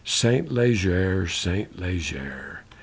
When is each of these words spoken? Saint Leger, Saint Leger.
Saint 0.03 0.51
Leger, 0.51 1.27
Saint 1.27 1.79
Leger. 1.79 2.61